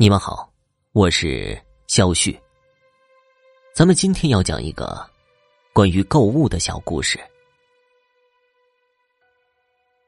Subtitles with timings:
[0.00, 0.50] 你们好，
[0.92, 2.34] 我是肖旭。
[3.74, 5.06] 咱们今天要讲一个
[5.74, 7.20] 关于购物的小故事。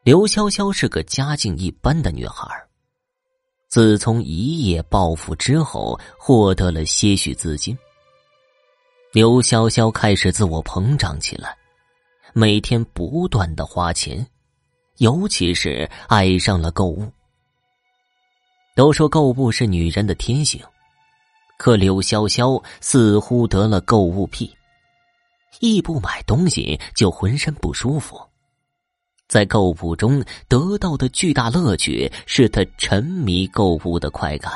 [0.02, 2.48] 刘潇潇是个家境一般的女孩，
[3.68, 7.76] 自从一夜暴富之后，获得了些许资金，
[9.12, 11.54] 刘潇潇开始自我膨胀起来，
[12.32, 14.26] 每天不断的花钱，
[14.96, 17.12] 尤其是爱上了购物。
[18.74, 20.60] 都说购物是女人的天性，
[21.58, 24.54] 可柳潇潇似乎得了购物癖，
[25.60, 28.18] 一不买东西就浑身不舒服。
[29.28, 34.52] 在购物中得到的巨大乐趣，是他沉迷购物的快感，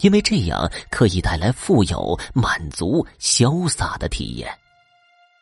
[0.00, 4.50] 因为这样可以带来富有、满足、潇洒的体验，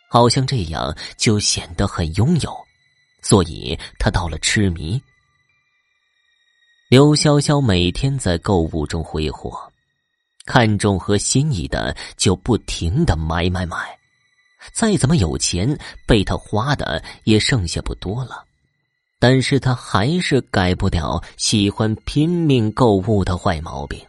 [0.08, 2.56] 好像这样就显得很拥有，
[3.22, 5.00] 所以他到了痴迷。
[6.90, 9.56] 刘潇潇每天在购物中挥霍，
[10.44, 13.96] 看中和心仪的就不停的买买买，
[14.72, 18.44] 再怎么有钱，被他花的也剩下不多了。
[19.20, 24.04] 但是他还是改不掉喜欢拼命购物的坏毛病，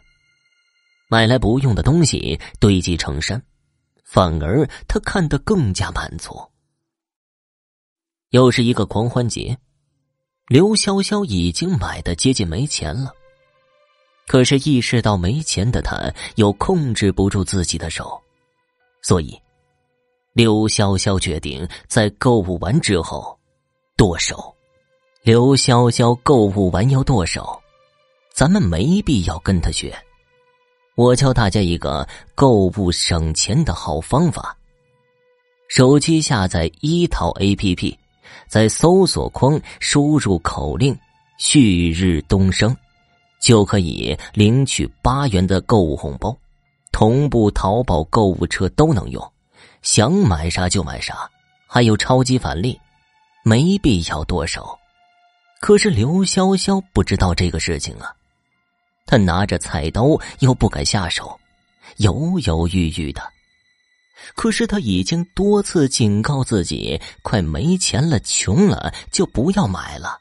[1.06, 3.40] 买来不用的东西堆积成山，
[4.02, 6.36] 反而他看得更加满足。
[8.30, 9.56] 又是一个狂欢节。
[10.52, 13.10] 刘潇潇已经买的接近没钱了，
[14.26, 18.20] 可是意识到没钱的他又控制不住自己的手，
[19.00, 19.34] 所以
[20.34, 23.34] 刘潇潇决定在购物完之后
[23.96, 24.54] 剁手。
[25.22, 27.58] 刘潇潇购物完要剁手，
[28.34, 29.96] 咱们没必要跟他学。
[30.96, 34.54] 我教大家一个购物省钱的好方法：
[35.68, 37.96] 手机下载一淘 APP。
[38.52, 40.94] 在搜索框输入口令
[41.40, 42.76] “旭日东升”，
[43.40, 46.36] 就可以领取八元的购物红包，
[46.92, 49.32] 同步淘宝购物车都能用，
[49.80, 51.30] 想买啥就买啥，
[51.66, 52.78] 还有超级返利，
[53.42, 54.78] 没必要剁手。
[55.62, 58.14] 可是刘潇潇不知道这个事情啊，
[59.06, 60.08] 他拿着菜刀
[60.40, 61.40] 又不敢下手，
[61.96, 63.22] 犹犹豫豫的。
[64.34, 70.18] 可是他已经多次警告自己，快没钱了、穷了就不要买了，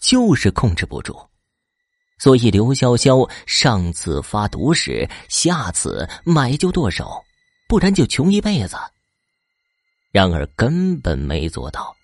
[0.00, 1.18] 就是控制不住。
[2.18, 7.22] 所以刘潇潇上次发毒誓，下次买就剁手，
[7.68, 8.76] 不然就穷一辈子。
[10.12, 11.94] 然而根本没做到。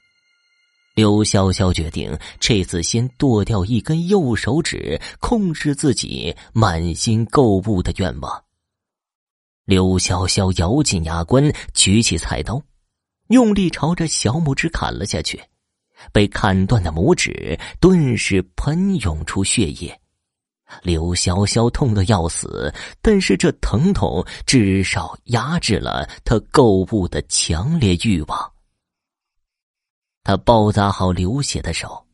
[0.95, 8.43] 刘潇潇决定这次先剁掉一根右手指，控制自己满心购物的愿望。
[9.69, 12.59] 刘潇潇咬紧牙关，举起菜刀，
[13.27, 15.39] 用力朝着小拇指砍了下去。
[16.11, 20.01] 被砍断的拇指顿时喷涌出血液。
[20.83, 28.53] 刘潇潇痛得要死，但是这疼痛至少压制了他购物的强烈欲望。
[30.25, 32.07] 他包扎好流血的手，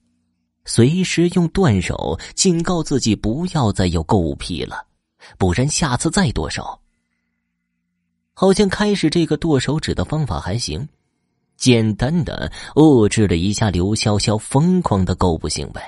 [0.64, 4.84] 随时用断手警告自己不要再有购物癖了，
[5.38, 6.80] 不然下次再剁手。
[8.34, 10.86] 好像开始这个剁手指的方法还行，
[11.56, 15.80] 简单的遏制了一下刘潇潇疯狂的购物行为。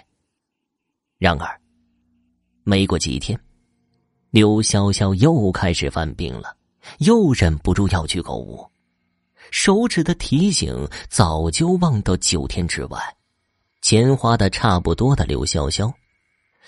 [1.19, 1.61] 然而，
[2.63, 3.39] 没过几天，
[4.31, 6.57] 刘潇潇又开始犯病了，
[7.01, 8.65] 又忍不住要去购物。
[9.51, 13.01] 手指的提醒早就忘到九天之外，
[13.81, 15.93] 钱花的差不多的刘潇潇，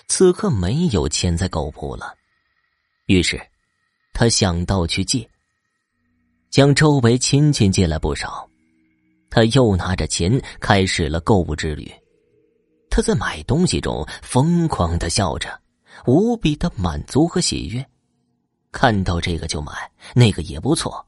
[0.07, 2.15] 此刻没有钱在购物了，
[3.05, 3.39] 于是
[4.11, 5.29] 他想到去借。
[6.49, 8.49] 将周围亲戚借来不少，
[9.29, 11.91] 他又拿着钱开始了购物之旅。
[12.89, 15.49] 他在买东西中疯狂的笑着，
[16.05, 17.85] 无比的满足和喜悦。
[18.71, 19.71] 看到这个就买，
[20.13, 21.05] 那个也不错。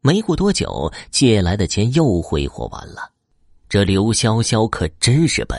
[0.00, 3.10] 没过多久，借来的钱又挥霍完了。
[3.68, 5.58] 这刘潇潇可真是笨。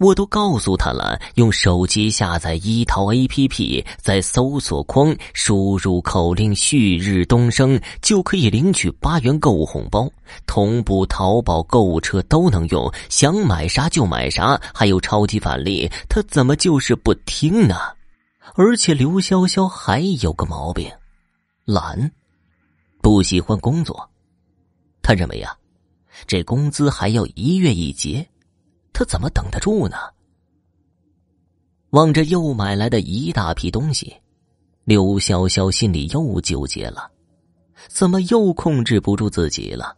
[0.00, 10.10] 我都告诉他了，用手机下载一淘 APP，在搜索框输入口令“旭日东升”，就可以领取八元购物红包，
[10.46, 15.86] 同步淘宝购物车都能用，想买啥就买啥，还有超级返利。
[16.08, 17.76] 他怎么就是不听呢？
[18.54, 20.90] 而且刘潇潇还有个毛病，
[21.66, 22.10] 懒，
[23.02, 24.08] 不喜欢工作。
[25.02, 25.54] 他认为呀，
[26.26, 28.26] 这工资还要一月一结。
[29.00, 29.96] 他怎么等得住呢？
[31.92, 34.14] 望着又买来的一大批东西，
[34.84, 37.10] 刘潇潇心里又纠结了，
[37.88, 39.96] 怎么又控制不住自己了？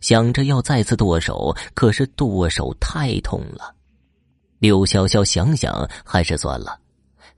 [0.00, 3.74] 想着要再次剁手，可是剁手太痛了。
[4.60, 6.78] 刘潇潇想想，还是算了，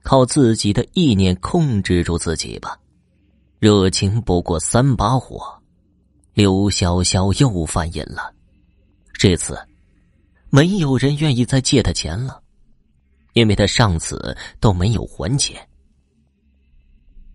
[0.03, 2.79] 靠自己的意念控制住自己吧。
[3.57, 5.59] 热情不过三把火，
[6.35, 8.31] 刘潇潇又犯瘾了。
[9.13, 9.57] 这次，
[10.55, 12.39] 没有人愿意再借他钱了，
[13.33, 15.67] 因为他上次都没有还钱。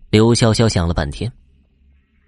[0.09, 1.29] 刘潇潇想了半天，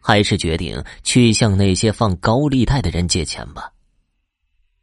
[0.01, 3.71] 还是决定去向那些放高利贷的人借钱吧。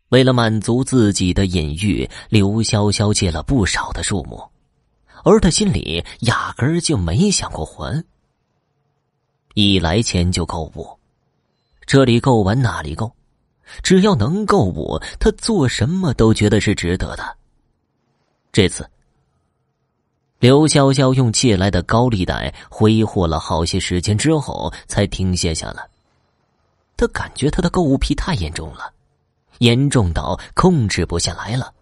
[0.08, 4.43] 为了满足自己的隐欲，刘潇潇借了不少的数目，
[5.25, 8.02] 而他心里压根儿就没想过还。
[9.52, 10.88] 一来钱就购物，
[11.84, 13.14] 这里够完那里够，
[13.82, 17.36] 只要能购物，他做什么都觉得是值得的。
[18.52, 18.88] 这次，
[20.38, 25.88] 刘潇潇用借来的高利贷挥霍了好些时间之后，才停歇下来。
[26.96, 28.92] 他感觉他的购物癖太严重了。
[29.58, 31.72] 严重到控制不下来了，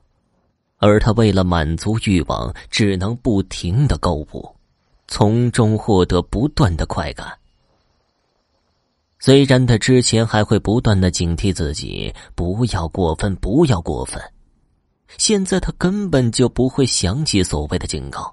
[0.78, 4.56] 而他为了满足欲望，只能不停的购物，
[5.08, 7.38] 从中获得不断的快感。
[9.26, 14.22] 虽然他之前还会不断的警惕自己不要过分，不要过分，
[15.18, 18.32] 现在他根本就不会想起所谓的警告。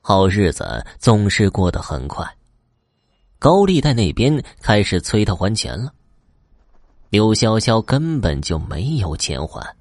[0.00, 2.24] 好日子总是过得很快，
[3.40, 5.92] 高利贷那边开始催他还钱了。
[7.10, 9.74] 刘潇潇根本就没有钱还，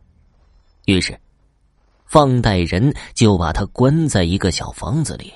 [0.85, 1.15] 于是，
[2.07, 5.31] 放贷人就把他关在一个小房子里，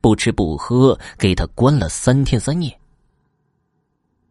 [0.00, 2.76] 不吃不喝，给他关了三天三夜。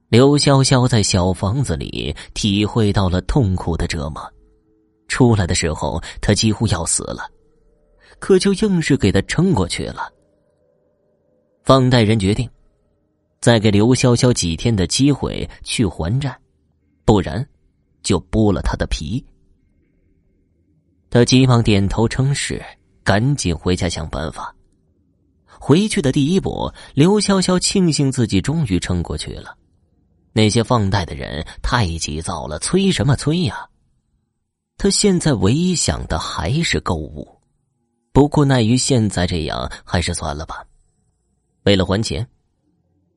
[0.09, 4.21] 刘潇潇在小房子里体会到了痛苦的折磨，
[5.09, 7.29] 出来的时候他几乎要死了，
[8.17, 10.09] 可就硬是给他撑过去了。
[11.63, 12.49] 放贷人决定，
[13.41, 16.37] 再给刘潇潇几天的机会去还债。
[17.03, 17.45] 不然，
[18.01, 19.23] 就剥了他的皮。
[21.09, 22.63] 他急忙点头称是，
[23.03, 24.55] 赶紧回家想办法。
[25.59, 29.53] 回去的第一步，刘潇潇庆幸自己终于撑过去了。
[30.37, 33.67] 那些放贷的人太急躁了，催什么催呀？
[34.77, 37.27] 他现在唯一想的还是购物，
[38.11, 40.63] 不过奈于现在这样，还是算了吧。
[41.63, 42.23] 为了还钱，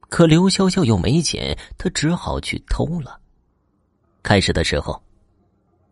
[0.08, 3.20] 可刘潇潇又没钱，他只好去偷了。
[4.22, 4.98] 开始的时候，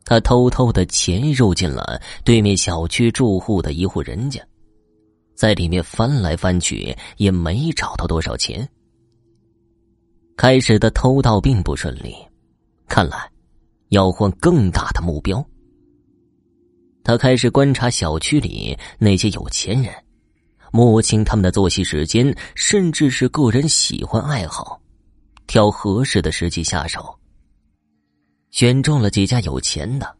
[0.06, 4.40] 他偷偷的潜入进了对面小区住户的一户人家，
[5.34, 8.66] 在里面翻来翻去，也没找到多少钱。
[10.38, 12.14] 开始的偷盗并不顺利，
[12.86, 13.28] 看来
[13.88, 15.44] 要换更大的目标。
[17.02, 19.92] 他开始观察小区里那些有钱人，
[20.70, 24.80] 摸清他们的作息时间，甚至是个人喜欢爱好，
[25.48, 27.18] 挑合适的时机下手。
[28.52, 30.16] 选中了几家有钱的，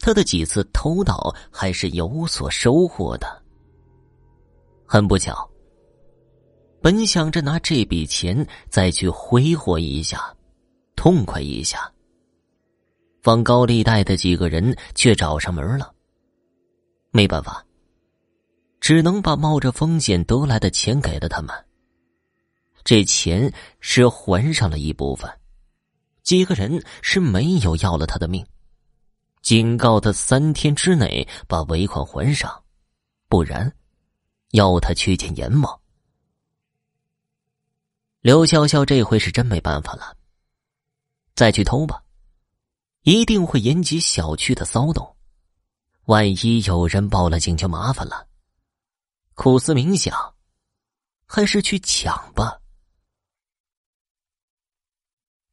[0.00, 3.42] 他的几次偷盗还是有所收获的。
[4.84, 5.50] 很不巧，
[6.84, 10.36] 本想着拿这笔钱再去挥霍一下，
[10.94, 11.90] 痛快一下，
[13.22, 15.94] 放高利贷的几个人却找上门了。
[17.10, 17.64] 没办法，
[18.80, 21.54] 只能把冒着风险得来的钱给了他们。
[22.84, 25.30] 这钱是还上了一部分。
[26.22, 28.44] 几个人是没有要了他的命，
[29.40, 32.62] 警告他三天之内把尾款还上，
[33.30, 33.72] 不然
[34.50, 35.80] 要他去见阎王。
[38.24, 40.16] 刘潇潇这回是真没办法了，
[41.34, 42.02] 再去偷吧，
[43.02, 45.14] 一定会引起小区的骚动，
[46.06, 48.26] 万一有人报了警就麻烦了。
[49.34, 50.16] 苦思冥想，
[51.26, 52.62] 还是去抢吧。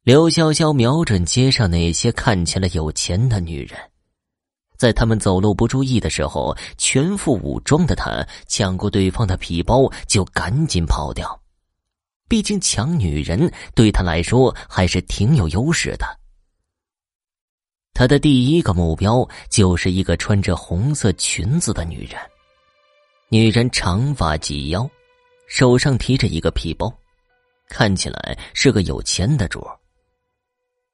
[0.02, 3.78] 刘潇潇瞄准街上那些看起来有钱的女人，
[4.78, 11.41] 在他们走路不注意的时候，全副武装的他抢过对方的皮包，就赶紧跑掉。
[12.32, 16.18] 毕竟抢女人对他来说还是挺有优势的。
[17.92, 22.18] 他的第一个目标就是一个穿着红色裙子的女人。
[23.28, 24.88] 女人长发及腰，
[25.46, 26.90] 手上提着一个皮包，
[27.68, 29.78] 看起来是个有钱的主儿。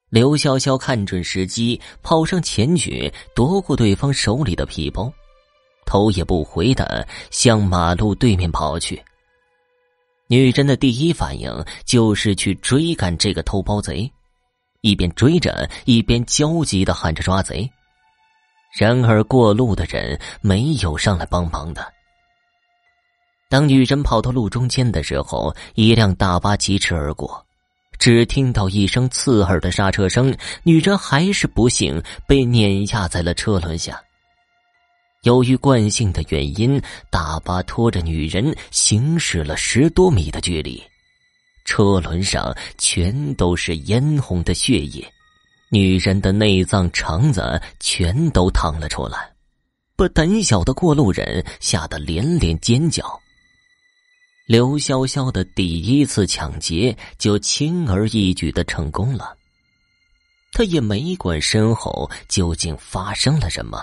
[0.09, 5.09] 刘潇潇看准时机，跑上前去夺过对方手里的皮包，
[5.87, 9.01] 头也不回的向马路对面跑去。
[10.31, 14.11] 女人的第一反应就是去追赶这个偷包贼，
[14.83, 17.69] 一边追着，一边焦急的喊着抓贼。
[18.79, 21.91] 然而过路的人没有上来帮忙的。
[23.49, 27.43] 当女人跑到路中间的时候，一辆大巴疾驰而过。
[27.99, 33.99] 只听到一声刺耳的刹车声，女人还是不幸被碾压在了车轮下。
[35.23, 40.81] 由于惯性的原因，大巴拖着女人行驶了十多米的距离，
[41.65, 45.05] 车轮上全都是嫣红的血液，
[45.71, 49.33] 女人的内脏、肠子全都淌了出来，
[49.97, 53.05] 把胆小的过路人吓得连连尖叫。
[54.47, 59.37] 刘潇潇的第一次抢劫就轻而易举的成功了，
[60.53, 63.83] 他也没管身后究竟发生了什么。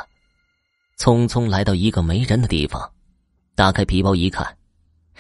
[0.98, 2.92] 匆匆来到一个没人的地方，
[3.54, 4.58] 打开皮包一看，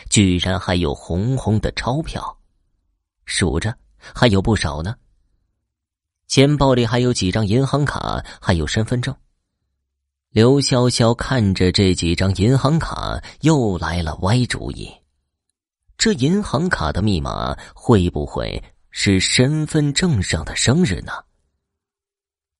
[0.09, 2.37] 居然还有红红的钞票，
[3.25, 4.95] 数着还有不少呢。
[6.27, 9.15] 钱包里还有几张银行卡，还有身份证。
[10.29, 14.91] 刘潇潇看着这几张银行卡，又来了歪主意：
[15.97, 21.11] 这银行卡的密码会不会是身份证上的生日呢？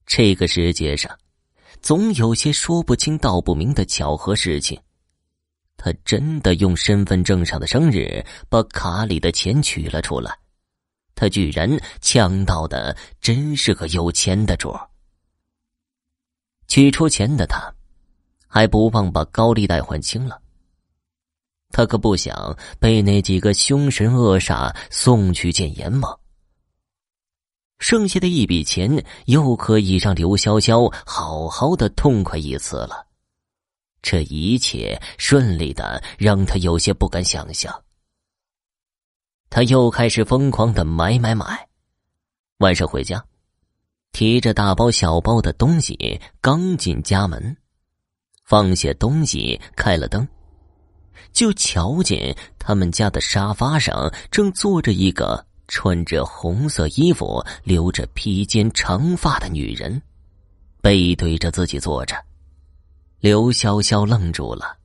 [0.05, 1.17] 这个世界上。
[1.85, 4.75] 总有些说不清道不明的巧合事情。
[5.77, 10.35] 他真的用身份证上的生日把卡里的钱取了出来。
[11.13, 11.69] 他居然
[12.01, 14.89] 抢到的真是个有钱的主儿。
[16.67, 17.71] 取出钱的他，
[18.47, 20.41] 还不忘把高利贷还清了。
[21.69, 26.19] 他可不想被那几个凶神恶煞送去见阎王。
[27.79, 33.05] 剩下的一笔钱，又可以让刘潇潇好好的痛快一次了。
[34.01, 37.83] 这一切顺利的让他有些不敢想象。
[39.49, 41.67] 他又开始疯狂的买买买。
[42.59, 43.23] 晚上回家，
[44.11, 47.57] 提着大包小包的东西，刚进家门，
[48.45, 50.27] 放下东西，开了灯，
[51.33, 55.45] 就瞧见他们家的沙发上正坐着一个。
[55.67, 60.01] 穿着红色衣服、留着披肩长发的女人，
[60.81, 62.15] 背对着自己坐着。
[63.19, 64.77] 刘潇潇愣住了。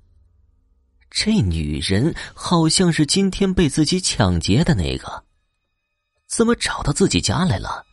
[1.11, 5.25] 这女人好像是今天被自己抢劫的那个，
[6.29, 7.85] 怎么找到自己家来了？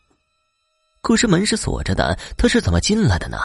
[1.00, 3.38] 可是门是锁着的，她是怎么进来的呢？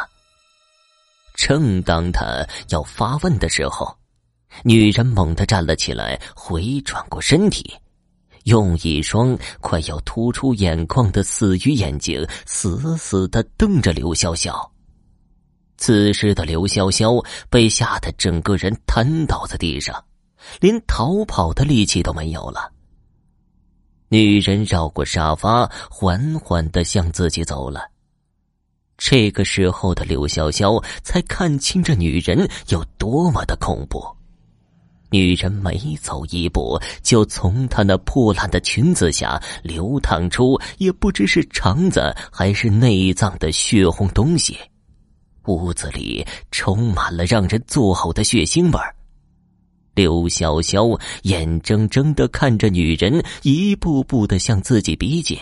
[1.36, 3.98] 正当他要发问的时候，
[4.64, 7.76] 女人猛地站了起来，回转过身体。
[8.44, 14.54] 用一双快要突出眼眶的死鱼眼睛死死的瞪着刘潇潇。
[15.78, 20.04] 此时的刘潇潇被吓得整个人瘫倒在地上，
[20.60, 22.72] 连逃跑的力气都没有了。
[24.10, 27.90] 女人绕过沙发，缓缓的向自己走了。
[28.96, 34.06] 这个时候的刘潇潇才看清这女人有多么的恐怖。
[35.14, 44.58] 女人每走一步，就从她那破烂的裙子下流淌出也不知是肠子还是内脏的血红东西，
[45.46, 48.96] 屋子里充满了让人作呕的血腥味儿。
[49.94, 55.38] 刘潇潇眼睁睁的看着女人一步步的向自己逼近，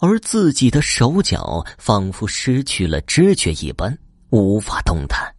[0.00, 3.96] 而自己的手脚仿佛失去了知觉一般，
[4.28, 5.34] 无法动弹。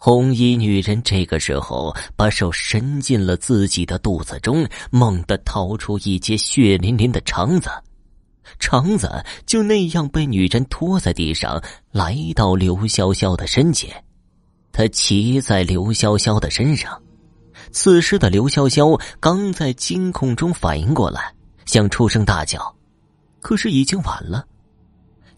[0.00, 7.68] 红衣女人这个时候把手伸进了自己的肚子中，猛地掏出一截血淋淋的肠子，
[8.60, 14.04] 肠子就那样被女人拖在地上，来到刘潇潇的身前。
[14.70, 17.02] 他骑在刘潇潇的身上，
[17.72, 21.34] 此时的刘潇潇刚在惊恐中反应过来，
[21.66, 22.72] 想出声大叫，
[23.40, 24.46] 可是已经晚了。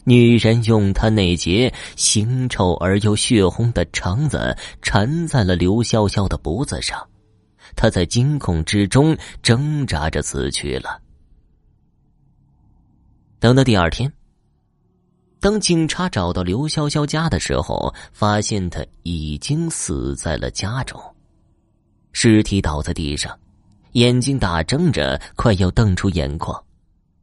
[0.03, 7.07] 女人用她那截腥臭而又血红的肠子缠在了刘潇潇的脖子上，
[7.75, 10.99] 她在惊恐之中挣扎着死去了。
[13.39, 14.11] 等到第二天，
[15.39, 21.01] 当警察找到刘潇潇家的时候，发现她已经死在了家中，
[22.11, 23.35] 尸体倒在地上，
[23.93, 26.63] 眼睛大睁着，快要瞪出眼眶。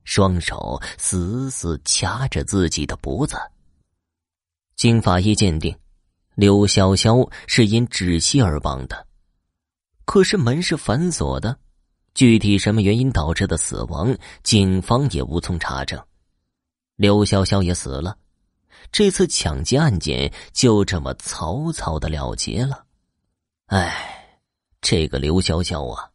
[0.09, 3.37] 双手死死掐着自己的脖子。
[4.75, 5.77] 经法医鉴定，
[6.35, 9.07] 刘潇潇是因窒息而亡的。
[10.07, 11.59] 可是门是反锁的，
[12.15, 16.03] 具体什么原因导致的死亡，警方也无从查证。
[16.97, 18.17] 刘潇潇也死了，
[18.91, 22.87] 这次抢劫案件就这么草草的了结了。
[23.67, 24.41] 哎，
[24.81, 26.11] 这个刘潇潇啊，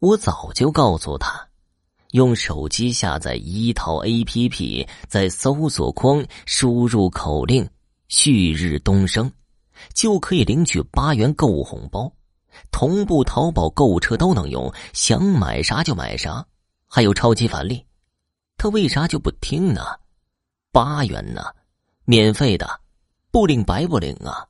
[0.00, 1.48] 我早就告诉他。
[2.12, 7.68] 用手机下载一套 A P P，在搜索框输入口令
[8.08, 9.30] “旭日东升”，
[9.94, 12.12] 就可以领取八元购物红包，
[12.70, 16.44] 同步淘宝购物车都能用，想买啥就买啥，
[16.86, 17.82] 还有超级返利。
[18.58, 19.82] 他为啥就不听呢？
[20.70, 21.42] 八元呢，
[22.04, 22.80] 免费的，
[23.30, 24.46] 不领白不领啊！